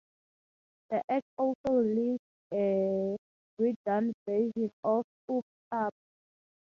[0.89, 3.15] The act also released a
[3.59, 5.93] re-done version of Oops Up!